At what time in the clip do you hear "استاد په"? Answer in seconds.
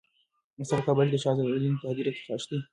0.61-0.85